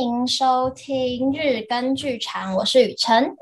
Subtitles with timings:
[0.00, 3.36] 迎收听日更剧场，我是雨辰，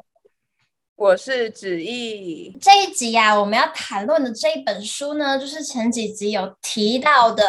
[0.96, 2.57] 我是芷艺。
[2.61, 7.45] 这一集啊，我们要谈论的这一本书呢，就是前几集有提到的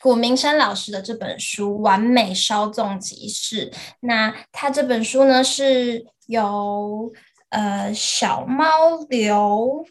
[0.00, 3.70] 古明山老师的这本书《完美稍纵即逝》。
[4.00, 7.12] 那他这本书呢，是由
[7.50, 8.66] 呃小猫
[9.08, 9.84] 流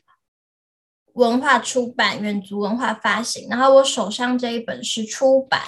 [1.13, 3.47] 文化出版，远足文化发行。
[3.49, 5.61] 然后我手上这一本是出版，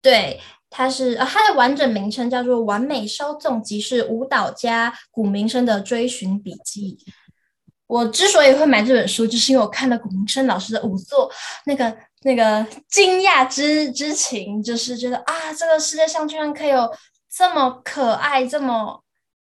[0.00, 0.40] 对。
[0.72, 6.96] 它是呃，它的完整名称叫做《完美稍纵即逝舞蹈家古明生的追寻笔记》。
[7.86, 11.30] 我之所以会买这本书，就是因为我看了古明生老师的舞作，
[11.66, 16.90] 那个那个惊讶之之情，就是觉得啊，这个世界上居然可以有
[17.30, 19.04] 这么可爱、这么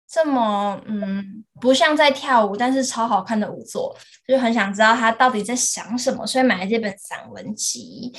[0.10, 3.96] 这么嗯，不像在跳舞，但是超好看的舞作，
[4.28, 8.12] 就很想知道他到底在想什么，所以买了这本散文集。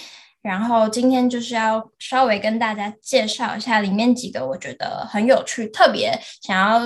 [0.42, 6.78] 然后今天就是要稍微跟大家介绍一下里面几个我觉得很有趣、特别想要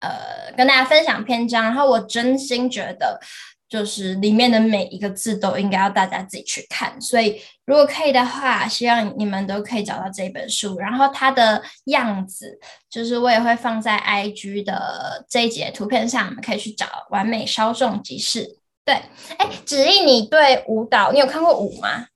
[0.00, 1.62] 呃跟大家分享篇章。
[1.62, 3.20] 然后我真心觉得，
[3.68, 7.00] 就是里面的每一个字都应该要大家自己去看。
[7.00, 10.76] 所以如果可以的话，希望你们都可以找到这本书。
[10.78, 12.58] 然后它的样子，
[12.90, 16.86] 就是我也会放在 IG 的这一节图片上，你们可以去找。
[17.10, 18.58] 完美稍纵即逝。
[18.84, 18.94] 对，
[19.38, 22.06] 哎，芷艺，你对舞蹈，你有看过舞吗？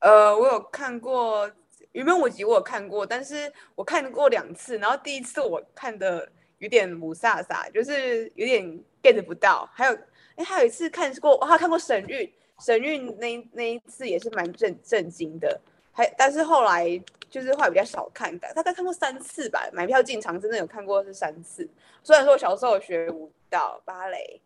[0.00, 1.48] 呃，我有看过
[1.90, 8.64] 《云门舞集》，我有看过，但是我看过两次，然后第一次我看的有点雾煞煞，就是有点
[9.02, 9.68] get 不到。
[9.74, 9.98] 还有，
[10.36, 15.60] 哎，还有一次看过，我还看过神韵，神韵那那一次也是蛮震震惊的。
[15.90, 16.86] 还，但是后来
[17.28, 19.68] 就是后来比较少看的，大概看过三次吧。
[19.72, 21.68] 买票进场真的有看过是三次。
[22.04, 24.40] 虽然说我小时候学舞蹈芭蕾，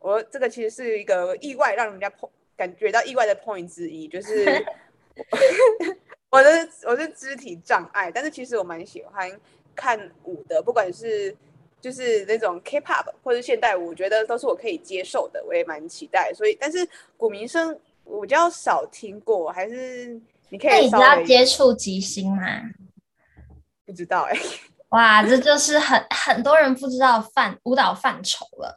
[0.00, 4.66] 我这个其实是一个意外让人家碰感觉到意外的 point 之一，就是。
[6.30, 9.30] 我的我是肢体障碍，但是其实我蛮喜欢
[9.74, 11.34] 看舞的，不管是
[11.80, 16.32] 就是那种 K-pop 或者现代舞，我觉得都是我可以接受的，我也蛮期待。
[16.34, 16.86] 所以，但是
[17.16, 20.20] 古明升我比较少听过，还是
[20.50, 20.70] 你可以？
[20.70, 22.42] 那你知道接触即兴吗？
[23.86, 24.40] 不知道哎、欸。
[24.90, 28.76] 哇，这就是很很多人不知道范舞蹈范畴了。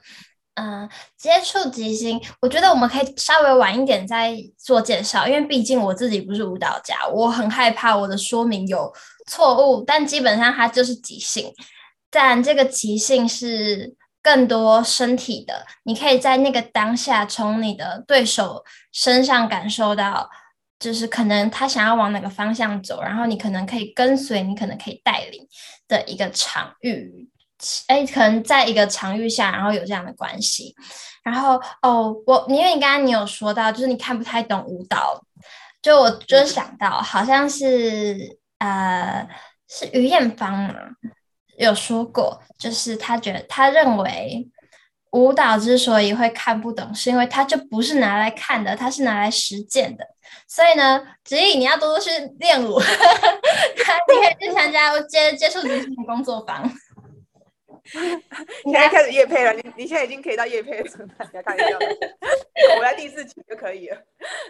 [0.56, 8.94] 嗯，接触即兴，我觉得我们可以稍微晚一点再做介绍，因为毕竟我自己不是舞蹈家，我很害怕我的说明有
[9.28, 9.82] 错误。
[9.82, 11.52] 但基本上它就是即兴，
[12.10, 20.30] 但这个即兴是更多身体的，你可以在那个当下从你的对手身上感受到，
[20.78, 25.48] 就是可能他想要往哪个方向走，然后你可能可以跟随，你可能可以带领
[25.88, 27.31] 的一个场域。
[27.88, 30.76] 哎，可能在一个场域下，然后有这样的关系，
[31.24, 35.22] 然后哦，我因为你刚刚你有说到，就是你看不太懂舞蹈，
[35.82, 39.28] 就我就是想到，好像是呃，
[39.70, 40.76] 是于艳芳嘛，
[41.58, 44.50] 有说过，就是他觉得他认为
[45.12, 50.06] 舞蹈之所以会看不懂，是因为它就不是拿来看的，它是拿来实践的，
[50.48, 52.86] 所以呢，子怡你要多多去练舞， 你
[53.84, 56.64] 可以去参加接接触即兴工作坊。
[58.64, 61.66] 现在开始夜配了，你你现在已经可以到夜配 的状态，你要看一下。
[62.78, 63.98] 我在第四期就可以了，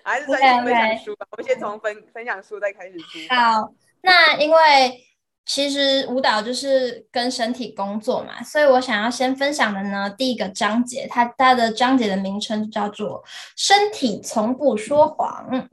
[0.03, 1.25] 还是先分享书吧。
[1.31, 3.19] 我们先从分分享书再开始书。
[3.29, 5.01] 好，那因为
[5.45, 13.23] 其实舞蹈就是跟身体工作嘛，所以我想要先分享的呢，第一个章节，它它的章节的名称叫做
[13.55, 15.69] “身体从不说谎”。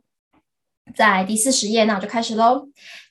[0.97, 2.67] 在第四十页，那我就开始喽。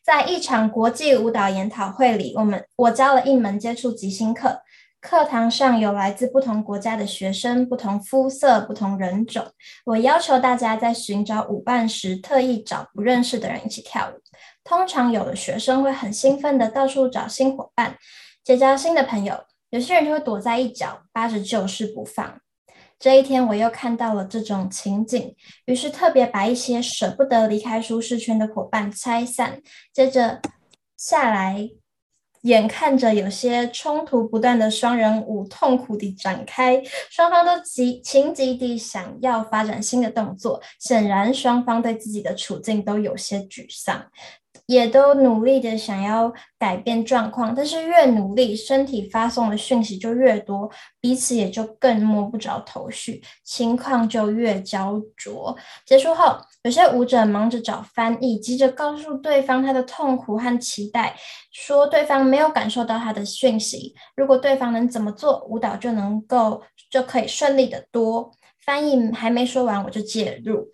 [0.08, 4.62] 在一场国际舞蹈研讨会里，我们我教了一门接触即兴课。
[5.02, 9.46] 课堂上有来自不同国家的学生，不同肤色、不同人种。
[9.84, 14.22] 我要求大家在寻找舞伴时，特意找不认识的人一起跳舞。
[14.64, 17.98] 通常，有的学生会很兴奋地到处找新伙伴，
[18.46, 19.36] 结交新的朋友；
[19.72, 22.40] 有些人就会躲在一角，扒着旧事不放。
[23.00, 25.36] 这一天，我又看到了这种情景，
[25.66, 29.62] 于是特别把一些舍不得离开舒适圈的伙伴拆散。
[29.94, 30.42] 接着
[30.98, 31.70] 下来，
[32.42, 44.08] 眼看着有些冲突不断的双人舞痛苦地展开，双方都急情急地想要发展新的动作，显然双方对自己的处境都有些沮丧。
[44.66, 50.70] 也都努力的想要改变状况，但是越努力，身体发送的讯息就越多，
[51.00, 55.56] 彼此也就更摸不着头绪，情况就越焦灼。
[55.86, 61.16] 结束后，有些舞者忙着找翻译，急着告诉对方他的痛苦和期待，
[61.52, 63.94] 说对方没有感受到他的讯息。
[64.16, 68.32] 如果对方能怎么做，舞蹈就能够就可以顺利得多。
[68.66, 70.68] 翻译还没说完，我就介入。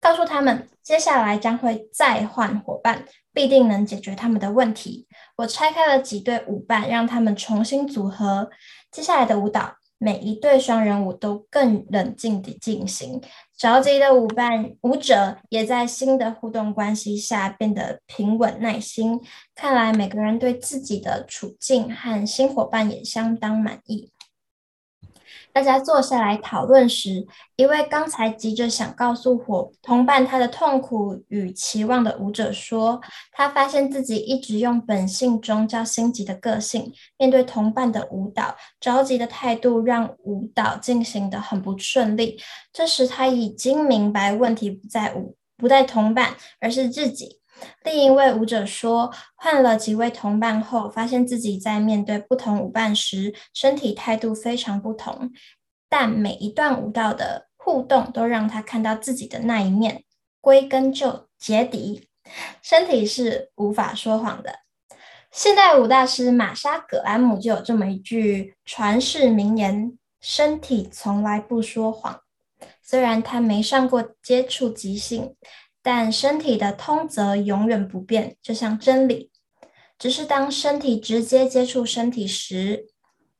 [0.00, 5.06] 告诉他们，接下来将会再换伙伴，必定能解决他们的问题。
[5.36, 8.50] 我拆开了几对舞伴，让他们重新组合。
[8.90, 13.20] 接下来的舞蹈，每一对双人舞都更冷静地进行。
[13.56, 19.20] 着急的舞伴舞者也在新的互动关系下变得平稳耐心。
[19.54, 24.10] 看来每个人对自己的处境和新伙伴也相当满意。
[25.52, 27.26] 大家坐下来讨论时，
[27.56, 33.00] 一位刚才急着想告诉伙同伴他的痛苦与期望的舞者说
[33.32, 42.38] ：“他发现自己一直用本性中较心急的个性面对同伴的舞蹈，着急的态度让舞蹈进行得很不顺利。
[42.72, 47.39] 这时他已经明白问题不在舞，不在同伴，而是自己。”
[47.84, 55.30] 另一位舞者说，换了几位同伴后，发现自己在面对不同舞伴时，身体态度非常不同。
[55.88, 60.04] 但每一段舞蹈的互动都让他看到自己的那一面。
[60.40, 62.08] 归根究底，
[62.62, 64.60] 身体是无法说谎的。
[65.30, 72.20] 现代舞大师玛莎·葛安姆就有这么一句传世名言：“身体从来不说谎。”
[72.82, 75.36] 虽然他没上过接触即兴。
[75.92, 79.32] 但身体的通则永远不变，就像真理。
[79.98, 82.86] 只是当身体直接接触身体时，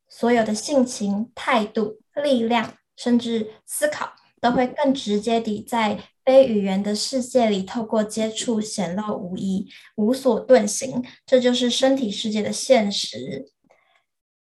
[0.09, 11.05] 所有的性情、态度、力量，甚至思考，都会更直接地在非语言的世界里透过接触显露无遗，无所遁形。
[11.25, 13.47] 这就是身体世界的现实。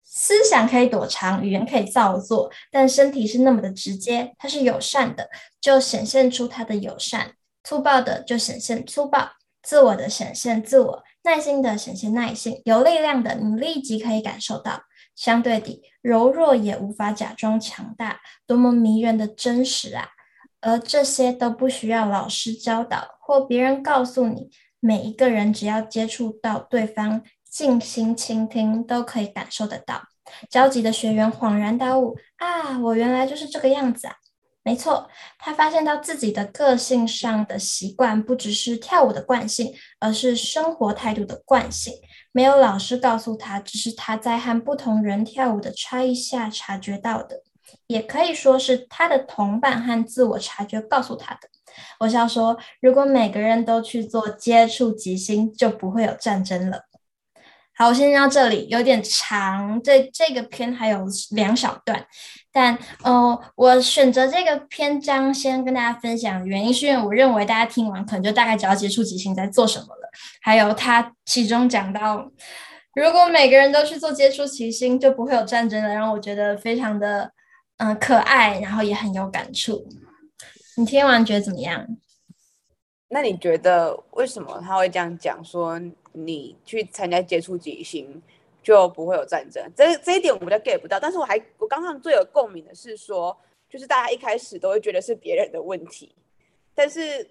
[0.03, 5.27] 思想可以躲藏，语言可以造作，但身体是那么的直接，它是友善的，
[5.59, 7.33] 就显现出它的友善。
[7.67, 9.29] 粗暴的就显现粗暴，
[9.61, 14.83] 自我的显现自我，耐心的显现耐心，有力量的你立即可以感受到。
[15.17, 20.07] 相对的，柔弱也无法假装强大，多么迷人的真实啊！
[20.61, 24.49] 而这些都不需要老师教导或别人告诉你，
[24.79, 27.21] 每一个人只要接触到对方，
[27.51, 30.03] 静心倾听，都可以感受得到。
[30.49, 34.15] 焦急的学员恍然大悟啊，我原来就是这个样子啊！
[34.67, 35.09] 没错，
[35.39, 41.93] 他发现到自己的个性上的习惯不只是跳舞的惯性，而是生活态度的惯性。
[42.33, 47.43] 没有老师告诉他，只是他在和不同人跳舞的差异下察觉到的，
[47.87, 51.47] 也可以说是他的同伴和自我察觉告诉他的。
[52.01, 56.81] 我想说，如果每个人都去做接触即兴，就不会有战争了。
[57.73, 62.05] 好，我先到这里，有点长，这这个篇还有两小段。
[62.57, 70.09] 但，呃，我选择这个篇章先跟大家分享，原因是因为我认为大家听完可能就大概知道接触即兴在做什么了。
[70.41, 72.31] 还有他其中讲到，
[72.95, 77.31] 如果每个人都去做接触即兴，就不会有战争了，让我觉得非常的，
[77.77, 79.87] 嗯、可爱，然后也很有感触。
[80.77, 81.85] 你听完觉得怎么样？
[83.09, 85.45] 那你觉得为什么他会这样讲？
[85.45, 85.79] 说
[86.13, 88.23] 你去参加接触即兴？
[88.67, 90.99] 就不会有战争，这这一点我们就 get 不到。
[90.99, 93.33] 但是我还我刚刚最有共鸣的是说，
[93.69, 96.13] 就是大家一开始都会觉得是别人的问题，
[96.75, 97.25] 但是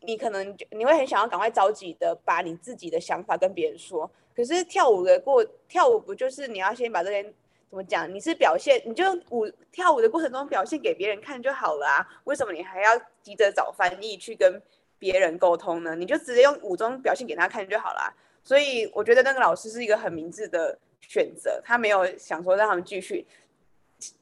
[0.00, 4.10] 你可能你会很想要赶快着急的把你自己的想法跟别人说。
[4.34, 7.22] 可是跳舞的过跳舞不就是你要先把这些
[7.70, 8.12] 怎么讲？
[8.12, 12.04] 你是表现，你就舞跳舞的过程中表现给别人看就好了啊？
[12.24, 12.90] 为什么你还要
[13.22, 14.60] 急着找翻译去跟
[14.98, 15.94] 别人沟通呢？
[15.94, 18.12] 你就直接用舞中表现给他看就好了。
[18.46, 23.26] 所以我觉得那个老师是一个很明智的选择，他没有想说让他们继续。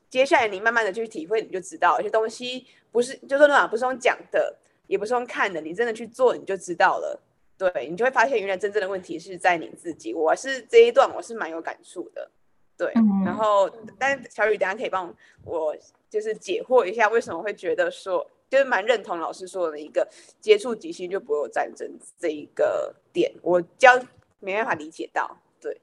[0.09, 7.21] 接下来你慢慢的去体会，你就知道有些东西不是，就说那不是用讲的，也不是用看的，你真的去做你就知道了。
[7.59, 10.15] 对，你就会发现原来真正的问题是在你自己。
[10.15, 12.31] 我是这一段我是蛮有感触的，
[12.79, 12.91] 对。
[13.27, 15.15] 然后，但小雨等下可以帮
[15.45, 15.77] 我
[16.09, 18.27] 就是解惑一下，为什么会觉得说。
[18.55, 20.09] 就是蛮认同老师说的一个
[20.41, 24.01] 接触即兴就不会有战争这一个点，我教
[24.39, 25.39] 没办法理解到。
[25.61, 25.81] 对，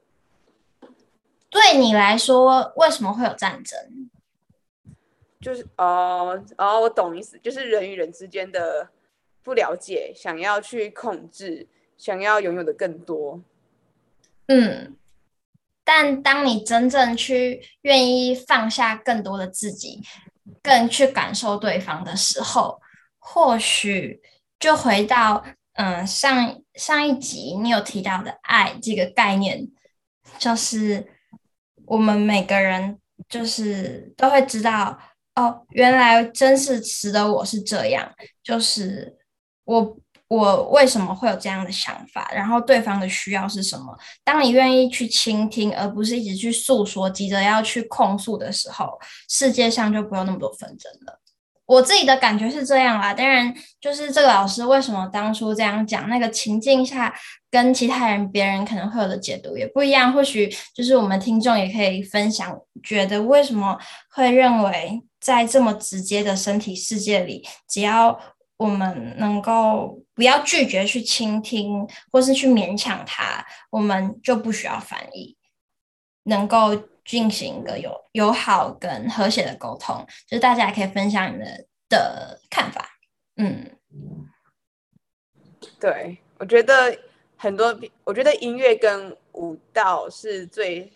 [1.50, 4.08] 对你来说为什么会有战争？
[5.38, 8.88] 就是哦哦，我懂意思，就是人与人之间的
[9.42, 11.66] 不了解，想要去控制，
[11.98, 13.42] 想要拥有的更多。
[14.46, 14.96] 嗯，
[15.84, 20.00] 但当你真正去愿意放下更多的自己。
[20.62, 22.80] 更去感受对方的时候，
[23.18, 24.20] 或许
[24.58, 25.44] 就回到
[25.74, 29.68] 嗯上上一集你有提到的爱这个概念，
[30.38, 31.06] 就是
[31.86, 34.98] 我们每个人就是都会知道
[35.34, 39.16] 哦，原来真是值得我是这样，就是
[39.64, 39.96] 我
[40.34, 43.94] 我为什么会有这样的想法，然后对方的需要是什么？
[44.24, 48.98] 当你愿意去倾听，而不是一直去诉说，急着要去控诉的时候，
[49.28, 51.20] 世界上就不用那么多纷争了。
[51.66, 53.12] 我自己的感觉是这样啦。
[53.12, 57.14] 当然，就是这个老师为什么当初这样讲，那个情境下
[57.50, 60.12] 跟其他人、别人可能会有的解读也不一样。
[60.14, 63.78] 或许就是我们听众也可以分享，觉得为什么
[64.10, 68.18] 会认为在这么直接的身体世界里，只要
[68.62, 75.36] 我们能够不要拒绝去倾听，或是去勉强他，我们就不需要翻译，
[76.24, 76.88] 能够。
[77.04, 82.96] 进行一个友友好跟和谐的沟通，就是大家也可以分享你们的看法。
[83.34, 83.76] 嗯，
[85.80, 86.96] 对，我觉得
[87.36, 90.92] 很多，我觉得音乐跟舞蹈是最，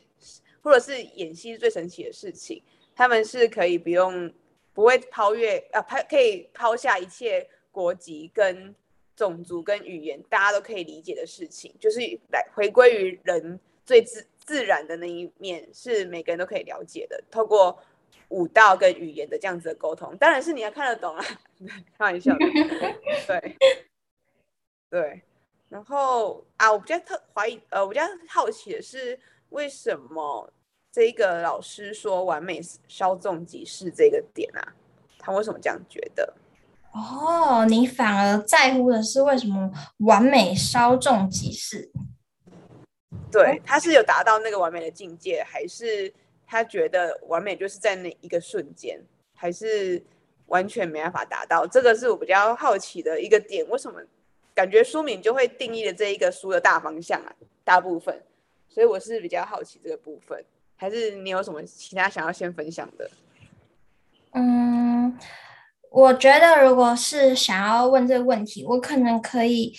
[0.63, 2.63] 或者是演戏是最神奇的事情。
[2.95, 4.33] 他们是可以不用，
[4.73, 7.45] 不会超越啊，抛可以抛下一切
[7.77, 8.75] 国籍跟
[9.15, 12.01] 种族跟语言，大家都可以理解的事情，就是
[12.33, 14.27] 来回归于人最自。
[14.47, 17.77] 自然的那一面是每个人都可以了解的，透过
[18.29, 21.25] 舞蹈跟语言的这样子的沟通，当然是你要看得懂啊，
[21.99, 22.47] 开玩笑的，
[23.27, 23.57] 对
[24.89, 25.21] 对。
[25.69, 29.19] 然后啊，我比较特怀疑，呃，我比较好奇的是，
[29.49, 30.49] 为什么
[30.93, 34.63] 这一个老师说完美稍纵即逝这个点啊？
[35.19, 36.33] 他为什么这样觉得？
[36.97, 41.91] 哦，你反而在乎的是为什么完美稍纵即逝？
[43.31, 46.11] 对，他是有达到那个完美的境界，还是
[46.47, 48.99] 他觉得完美就是在那一个瞬间，
[49.35, 50.03] 还是
[50.47, 51.67] 完全没办法达到？
[51.67, 53.69] 这个是我比较好奇的一个点。
[53.69, 54.01] 为什么
[54.55, 57.31] 感觉书名就会定义了这一个书的大方向啊？
[57.63, 58.23] 大部分，
[58.71, 60.43] 所以我是比较好奇这个部分。
[60.77, 63.11] 还是你有什么其他想要先分享的？
[64.33, 65.19] 嗯，
[65.97, 69.75] 我觉得如果是想要问这个问题，我可能可以。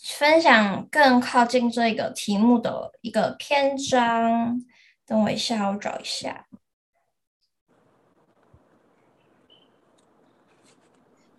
[0.00, 4.64] 分享更靠近这个题目的一个篇章，
[5.04, 6.46] 等我一下，我找一下。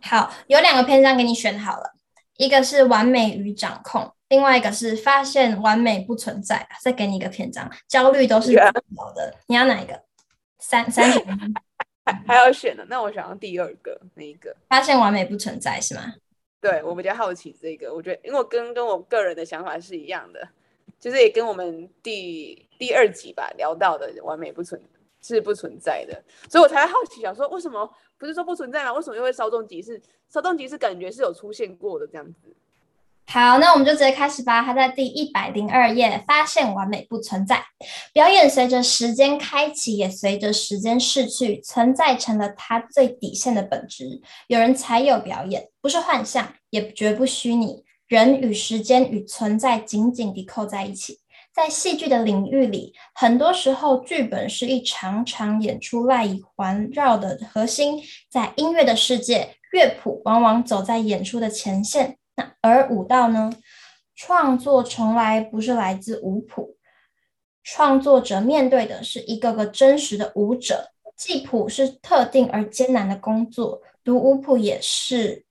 [0.01, 1.93] 好，有两个篇章给你选好了，
[2.35, 6.67] 一个是完美与掌控，另外一个是发现完美不存在。
[6.81, 10.03] 再给你一个篇章，焦虑都是有的，你要哪一个？
[10.59, 11.23] 三三选
[12.11, 14.55] 还还要选的，那我想要第二个，那一个？
[14.67, 16.13] 发现完美不存在是吗？
[16.61, 20.47] 对，我比较好奇这个，我觉得因为我跟跟我个人的想法是一样的，
[20.99, 24.81] 就是也跟我们第第二集吧聊到的完美不存
[25.21, 28.93] 是不存在的，所以我才好奇想说，为什么不是说不存在吗？
[28.93, 30.01] 为什么又会稍纵即逝？
[30.27, 32.55] 稍纵即逝感觉是有出现过的这样子。
[33.31, 34.63] 好，那我们就直接开始吧。
[34.63, 37.63] 他在第一百零二页，发现完美不存在。
[38.11, 44.19] 表演随着时间开启，也随着时间逝去，存在成了他最底线的本质。
[44.47, 47.83] 有人才有表演，不是幻象，也绝不虚拟。
[48.07, 51.19] 人与时间与存在紧紧地扣在一起。
[51.53, 58.01] 在戏剧的领域里，很多时候剧本是一场场演出赖以环绕的核心。
[58.31, 62.15] 在音乐的世界，乐谱往往走在演出的前线。
[62.61, 63.51] 而舞蹈呢？
[64.15, 66.75] 创作从来不是来自舞谱，
[67.63, 70.89] 创作者面对的是一个个真实的舞者。
[71.15, 75.45] 记谱是特定而艰难的工作，读舞谱也是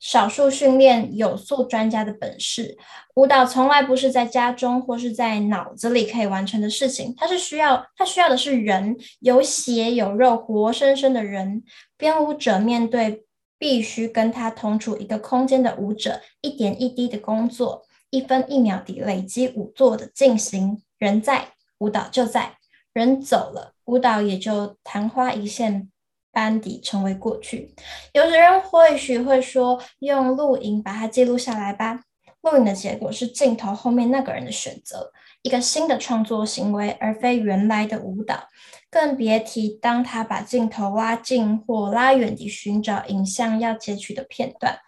[0.00, 2.76] 少数训练有素专家的本事。
[3.14, 11.62] 舞蹈从来不是在家中或是在脑子里可以完成的事情，它是需要，它需要的是人，有血有肉，活生生的人。
[11.96, 13.24] 编舞者面对。
[13.62, 20.82] 必须跟他同处一个空间的舞者，一点一滴的工作，一分一秒地累积舞作的进行。
[20.98, 21.46] 人在，
[21.78, 22.56] 舞蹈就在；
[22.92, 25.88] 人走了，舞蹈也就昙花一现
[26.32, 27.72] 般地成为过去。
[28.12, 32.00] 有的人或许会说，用录影把它记录下来吧。
[32.40, 38.48] 录影的结果是镜头后面那个人的选择，一个新的创作行为，而非原来的舞蹈。
[38.92, 44.80] 更别提当他把镜头拉近或拉远地寻找影像要截取的片段，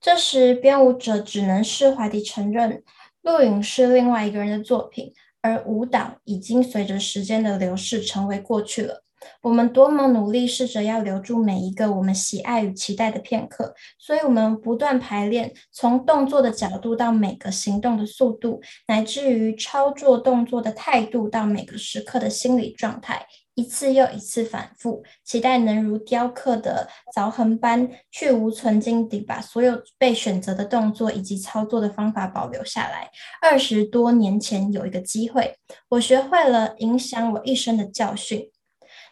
[0.00, 2.82] 这时编舞者只能释怀地承认，
[3.22, 9.04] 录影是另外一个人的作品，而舞蹈已经随着时间的流逝成为过去了。
[9.42, 33.08] 我们多么努力，试着要留住每一个我们喜爱与期待的片刻，所以我们不断排练，从动作的角度到每个行动的速度，乃至于操作动作的态度到每个时刻的心理状态，一次又一次反复，期待能如雕刻的凿痕般去无存菁地把所有被选择的动作以及操作的方法保留下来。
[33.40, 35.56] 二十多年前有一个机会，
[35.88, 38.50] 我学会了影响我一生的教训。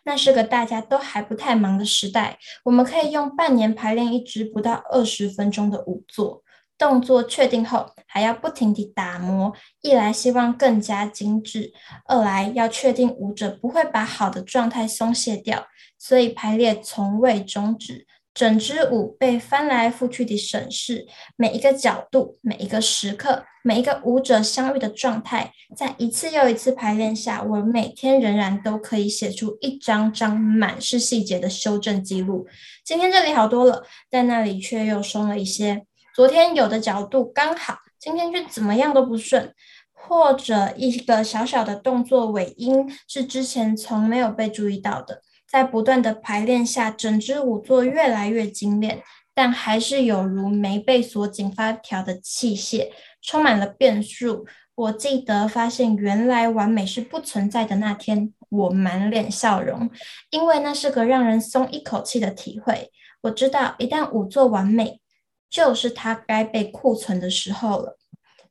[0.04, 6.42] 那是个大家都还不太忙的时代，我们可以用半年排练一支不到二十分钟的舞作，
[6.76, 11.72] 动作确定后，还要不停地打磨，一来希望更加精致，
[12.06, 15.66] 二来要确定舞者不会把好的状态松懈掉，
[15.98, 18.06] 所以排列从未终止。
[18.34, 32.48] 整支舞被翻来覆去地审视，每一个角度、每一个时刻、每一个舞者相遇的状态，在一次又一次排练下，我每天仍然都可以写出一张张满是细节的修正记录。
[32.84, 35.86] 今天这里好多了，但那里却又松了一些。
[36.12, 39.54] 昨天有的角度刚好，今天却怎么样都不顺，
[39.92, 45.22] 或者一个小小的动作尾音是之前从没有被注意到的。
[45.54, 49.00] 在不断的排练下，整支舞作越来越精炼，
[49.32, 52.88] 但还是有如没被锁紧发条的器械，
[53.22, 54.48] 充满了变数。
[54.74, 59.88] 我记得发现原来完美是不存在的那天，我满脸笑容，
[60.30, 62.90] 因为那是个让人松一口气的体会。
[63.20, 65.00] 我知道一旦舞作完美，
[65.48, 67.96] 就是它该被库存的时候了。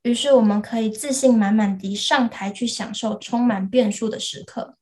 [0.03, 4.77] 于是我们可以自信满满地上台去享受充满变数的时刻。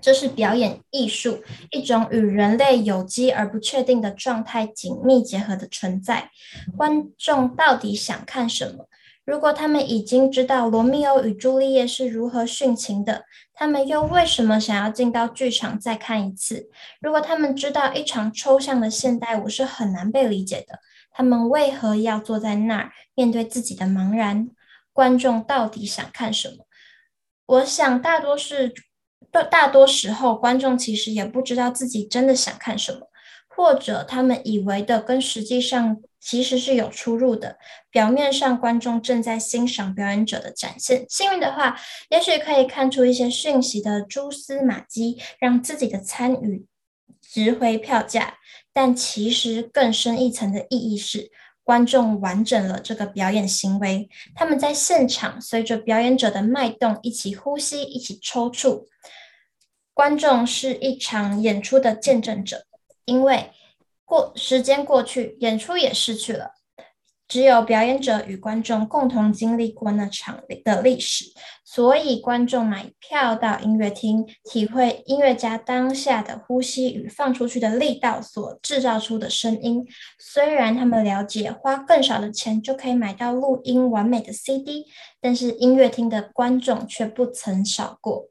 [0.00, 6.30] 这是表演艺术，一种与人类有机而不确定的状态紧密结合的存在。
[6.76, 8.86] 观众到底想看什么？
[9.24, 16.68] 如果他们已经知道罗密欧与朱丽叶是如何殉情的，他们又为什么想要进到剧场再看一次？
[17.00, 20.80] 如果他们知道一场抽象的现代舞是很难被理解的，
[21.12, 24.48] 他们为何要坐在那儿面对自己的茫然？
[24.92, 26.64] 观众到底想看什么？
[27.46, 28.72] 我想大多是。
[29.30, 33.08] 大多时候，观众其实也不知道自己真的想看什么，
[33.48, 37.56] 或者他们以为的跟实际上其实是有出入的。
[37.90, 46.66] 表面上，观众正在欣赏表演者的展现，幸运的话，也许可以看出一些讯息的蛛丝马迹，让自己的参与
[47.20, 48.38] 值回票价。
[48.72, 51.32] 但其实更深一层的意义是，
[51.64, 58.84] 观众完整了这个表演行为，他们在现场随着表演者的脉动一起呼吸，一起抽搐。
[59.92, 62.64] 观众是一场演出的见证者，
[63.04, 63.50] 因为
[64.04, 66.52] 过时间过去，演出也逝去了，
[67.28, 71.26] 只有表演者与观众共同经历过那场的历史，
[71.64, 79.86] 所以观众买票到音乐厅，体会音乐家当下的呼吸与放出去的力道所制造出的声音。
[80.18, 84.86] 虽然他们了解花更少的钱就可以买到录音完美的 CD，
[85.20, 88.28] 但是音乐厅的观众却不曾少过。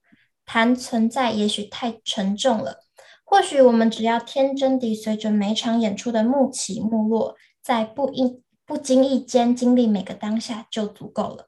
[0.51, 2.79] 谈存在也许太沉重了，
[3.23, 11.45] 或许我们只要天真地随着每场演出的幕起幕落，在不应不经意间经历每个当下就足够了。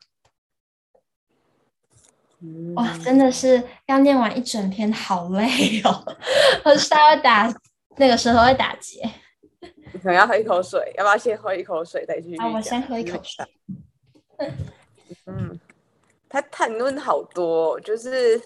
[2.42, 6.06] 嗯、哇，真的是要念完一整篇，好累哦！
[6.64, 7.52] 我稍微打
[7.98, 9.02] 那个舌头会打结。
[9.94, 12.36] 你可能要喝一口水，要不要先喝一口水再去？
[12.36, 12.48] 啊？
[12.48, 13.44] 我先喝一口水。
[15.26, 15.60] 嗯，
[16.30, 18.40] 他谈论好多，就是。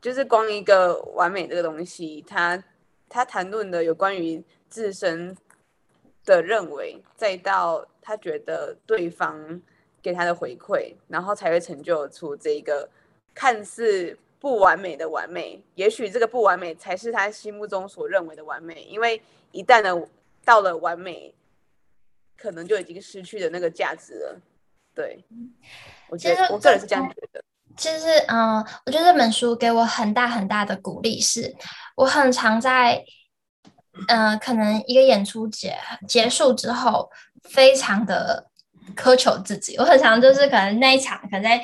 [0.00, 2.62] 就是光一个完美这个东西，他
[3.08, 5.36] 他谈论的有关于自身
[6.24, 9.60] 的认为，再到他觉得对方
[10.00, 12.88] 给他的回馈，然后才会成就出这个
[13.34, 15.62] 看似不完美的完美。
[15.74, 19.20] 也许这个不完美才是他心目中所认为的完美，因为
[19.52, 20.08] 一旦呢
[20.44, 21.34] 到了完美，
[22.38, 24.40] 可能就已经失去了那个价值了。
[24.94, 25.22] 对，
[26.08, 27.44] 我觉得我个人是这样觉得。
[27.80, 31.56] 其实，嗯，我觉得这本书给我很大很大的鼓励，是
[31.96, 33.02] 我很常在，
[34.08, 35.74] 嗯，可能一个演出结
[36.06, 37.08] 结束之后，
[37.48, 38.46] 非常的
[38.94, 39.78] 苛求自己。
[39.78, 41.60] 我很常就是可能那一场可能。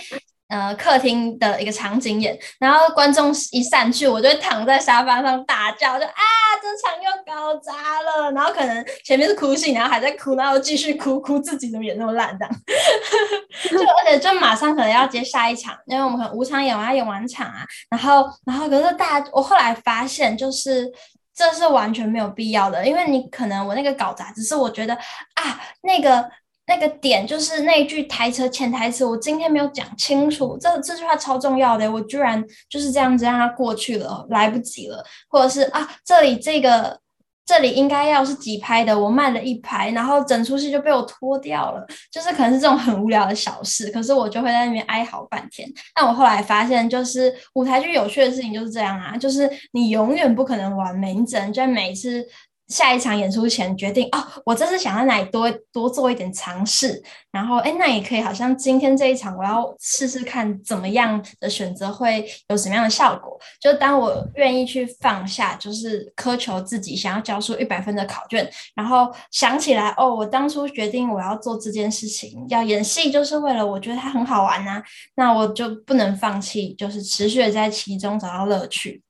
[0.48, 6.22] 呃，客厅的一个场景演，然后观众一散去，我就会躺在沙发上大叫，就啊，
[6.62, 8.30] 这场又搞砸了。
[8.30, 12.54] 然后可能前面是哭戏，然后还在哭，然后继续哭，哭自己怎么演那么烂这样。
[13.70, 20.88] 就而且就马上可能要接下一场，因为我们可能五场演完，演完场啊，然后然后可是大家，我后来发现就是
[21.34, 26.30] 这是完全没有必要的，因为你可能我那个搞砸，只是我觉得啊那个。
[26.68, 36.98] 那个点就是那句台词潜台词，我今天没有讲清楚，这这句话超重要的，我居然就是这样子让它过去了，来不及了，或者是啊，这里这个
[37.44, 45.68] 这里应该要是几拍的，我慢了一拍，然后整出戏就被我拖掉了，就是可能是这种很无聊的小事，可是我就会在那边哀嚎半天。
[45.94, 52.26] 但我后来发现，就是舞台剧有趣的事情就是这样啊，就是你永远不可能完美，你只能在每一次。
[52.68, 57.00] 下一场演出前决定哦，我这次想在哪里多多做一点尝试，
[57.30, 63.38] 然后哎，那也可以，好像今天这一场我要试试看怎么样的选择会有什么样的效果。
[63.60, 74.82] 就当我愿意去放下，就是苛求自己想要交出一百分的考卷，然后想起来哦，我当初决定我要做这件事情，要演戏就是为了我觉得它很好玩呐、啊，
[75.14, 79.02] 那我就不能放弃，就是持续的在其中找到乐趣。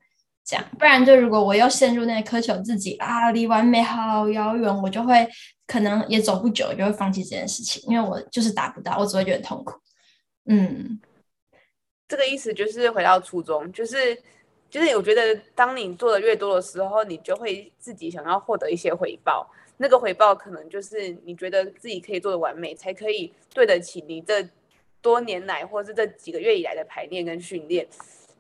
[0.47, 5.29] 这样，不然就如果我又陷入那个苛求自己啊，离完美好遥远，我就会
[5.67, 9.75] 可能也走不久，就会放弃这件事情，因为我就是达不到，我只会觉得痛苦。
[10.49, 11.01] 嗯，
[12.07, 14.17] 这个意思就是回到初衷，就是
[14.71, 24.49] 就是我觉得当你做的越多的时候，你就会自己想要获得一些回报，那个回报可能就是你觉得自己可以做的完美，才可以对得起你这
[25.03, 27.85] 多年来或是这几个月以来的排练跟训练，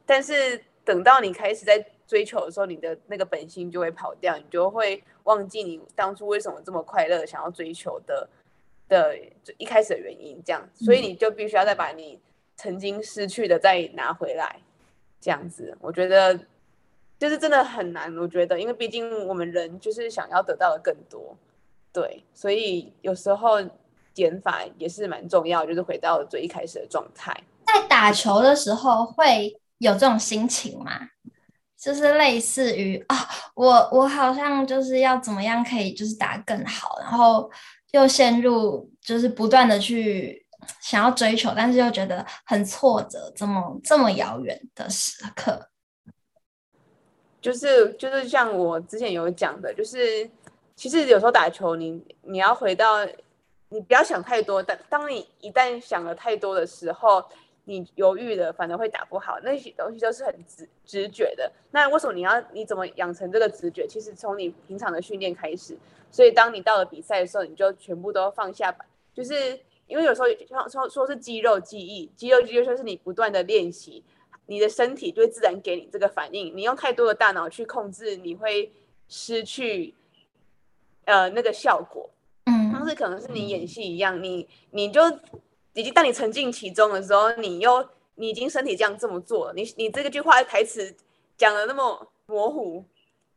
[0.06, 8.28] 但是等到你开始在追求的时候，你的那个本心就会跑掉，你就会忘记你当初为什么这么快乐，想要追求的
[8.88, 9.16] 的
[9.58, 10.40] 一开始的原因。
[10.44, 12.18] 这样，所以你就必须要再把你
[12.56, 14.60] 曾经失去的再拿回来。
[15.18, 16.38] 这样子，我觉得
[17.18, 18.14] 就是真的很难。
[18.16, 21.36] 我觉得，因为毕竟我们人就是想要得到的更多，
[21.92, 23.56] 对，所以有时候
[24.12, 27.34] 减法也是蛮重要，就是回到最一开始的状态。
[27.66, 31.10] 在打球的时候会有这种心情吗？
[31.78, 33.16] 就是类似于啊，
[33.54, 37.50] 我我好像就是要怎么样可以就是打更好，然后
[37.92, 40.44] 又陷入就是不断的去
[40.80, 45.68] 想要追求，但是又觉得很挫折，这么这么遥远的时刻，
[47.40, 50.28] 就是就是像我之前有讲的，就是
[50.74, 53.04] 其实有时候打球你，你要回到
[53.68, 57.24] 你不要想太多，但当你一旦想了太多的时候。
[57.68, 59.40] 你犹豫的，反而会打不好。
[59.42, 61.50] 那些东西都是很直直觉的。
[61.72, 62.40] 那为什么你要？
[62.52, 63.88] 你怎么养成这个直觉？
[63.88, 65.76] 其实从你平常的训练开始。
[66.12, 68.86] 所以当你到了比赛的时候，你就全部都放下吧。
[69.12, 74.04] 就是因为有时候说说说是肌肉记忆，肌肉记忆就是你不断的练习，
[74.46, 76.56] 你的身体就会自然给你这个反应。
[76.56, 78.72] 你用太多的大脑去控制，你会
[79.08, 79.92] 失去
[81.04, 82.08] 呃那个效果。
[82.44, 85.00] 嗯，当时可能是你演戏一样，你你就。
[85.76, 90.92] 以及当你沉浸其中的时候，你又你已经身体这样这么做，你你这个句话的台词
[91.36, 92.82] 讲的那么模糊，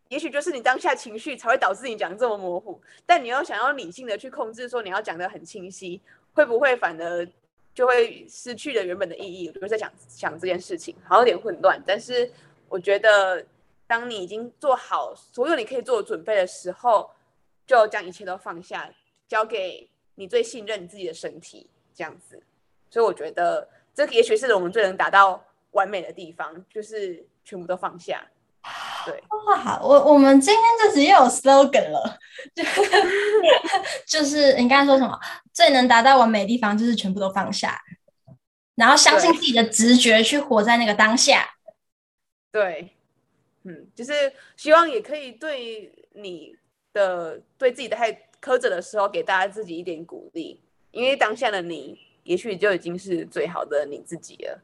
[0.07, 2.79] 也许就是你当下情绪才会导致你讲这么模糊。
[3.05, 5.99] 但你要想要理性的去控制，说你要讲的很清晰，
[6.33, 7.27] 会不会反而
[7.75, 9.49] 就会失去了原本的意义？
[9.49, 11.83] 我就是在想想这件事情，好像有点混乱。
[11.85, 12.31] 但是
[12.69, 13.45] 我觉得，
[13.85, 17.09] 当你已经做好所有你可以做的准备的时候，
[17.67, 18.89] 就将一切都放下，
[19.27, 21.69] 交给你最信任自己的身体。
[21.99, 22.41] 这样子，
[22.89, 28.25] 所以我觉得这也许是我们最能达到完美的地方，就是全部都放下。
[29.05, 32.17] 对，哇，我我们今天这集又有 slogan 了，
[34.07, 35.19] 就是你刚才说什么？
[35.51, 37.77] 最能达到完美的地方就是全部都放下，
[38.75, 41.49] 然后相信自己的直觉去活在那个当下。
[42.49, 42.95] 对，
[43.63, 46.55] 嗯，就是希望也可以对你
[46.93, 48.09] 的对自己的太
[48.41, 50.61] 苛责的时候，给大家自己一点鼓励。
[50.91, 54.61] 因为当下的你，也许就已经是最好的你自己了。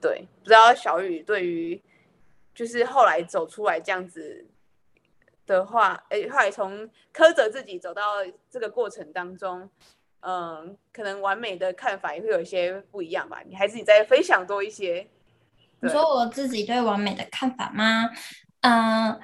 [0.00, 1.80] 对，不知道小雨对于
[2.54, 4.44] 就是后来走出来这样子
[5.46, 8.16] 的话，哎，后来从苛责自己走到
[8.50, 9.70] 这个过程当中，
[10.20, 13.42] 嗯，可能完美的看法也会有一些不一样吧。
[13.46, 15.06] 你还是你再分享多一些。
[15.80, 18.10] 你说我自己对完美的看法吗？
[18.60, 19.20] 嗯。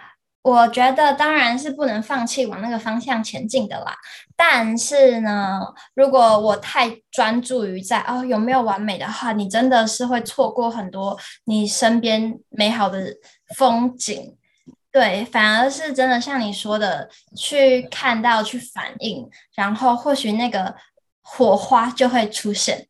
[0.48, 3.94] 我觉得当然是不能放弃往那个方向前进的啦。
[4.34, 5.60] 但是呢，
[5.94, 13.14] 如果我太专注于在哦有没有完美的话，你真的是会错过很多你身边美好的
[13.56, 14.36] 风景。
[14.90, 20.74] 对，反而是真的像你说的，去看到、去反应，然后或许那个
[21.20, 22.86] 火花就会出现。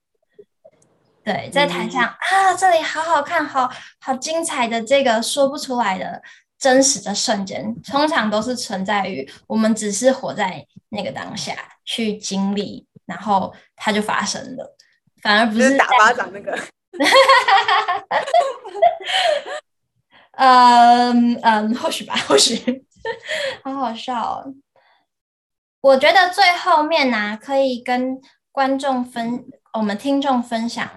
[1.25, 3.68] 对，在台上、嗯、啊，这里好好看，好
[4.01, 6.23] 好精彩的这个说不出来的。
[6.59, 14.77] 真实的瞬间，通常都是存在于我们只是活在那个当下去经历，然后它就发生了，
[15.23, 16.59] 反而不是打巴掌那个。
[20.33, 22.85] 嗯嗯，或许吧，或许，
[23.62, 24.55] 好好笑哦。
[25.81, 29.44] 我觉得最后面呢、啊，可以跟观众分，
[29.75, 30.88] 我们听众分享，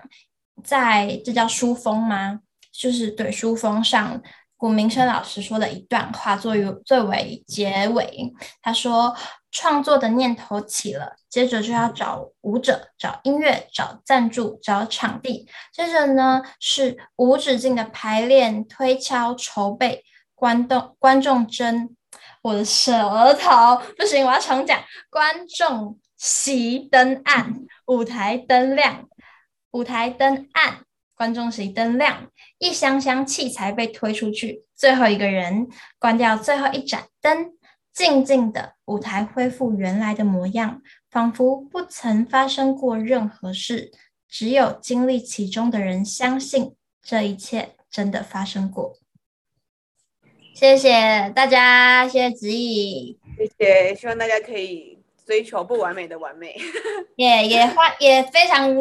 [0.64, 2.40] 在这叫书封吗？
[2.72, 4.22] 就是对书封上。
[4.62, 9.16] 古明生老师说的一段话作为作为结尾，他说
[9.50, 21.96] ：“创作的念头起了，接着就要找舞者、找音乐、找赞助、找场地，接着呢是无止境的排练、推敲、筹备、观众观众争，
[22.44, 24.80] 我的舌头不行，我要重讲。
[25.10, 29.08] 观众席灯暗，舞台灯亮，
[29.72, 30.86] 舞台灯暗，
[31.22, 35.68] 观众席灯亮，一箱箱器材被推出去，最后一个人
[36.00, 37.52] 关掉最后一盏灯，
[37.94, 40.82] 静静的舞台恢复原来的模样，
[41.12, 43.92] 仿佛不曾发生过任何事。
[44.28, 48.98] 只有经历其中的人相信这一切真的发生过。
[50.56, 56.56] 谢谢大家，谢谢子怡，谢谢，希望大家可以追求不完美的完美。
[57.16, 58.74] 也也欢也非常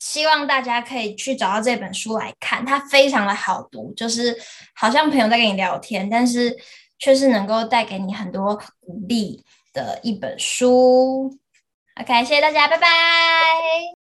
[0.00, 4.36] 希望大家可以去找到这本书来看，它非常的好读，就是
[4.74, 6.56] 好像朋友在跟你聊天，但是
[6.98, 11.38] 却是能够带给你很多鼓励的一本书。
[12.00, 13.99] OK，谢谢大家，拜拜。